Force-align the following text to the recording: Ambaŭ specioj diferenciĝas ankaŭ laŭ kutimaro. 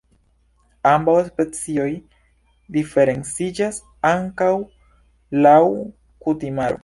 Ambaŭ 0.91 1.13
specioj 1.27 1.89
diferenciĝas 2.77 3.79
ankaŭ 4.13 4.51
laŭ 5.47 5.59
kutimaro. 6.27 6.79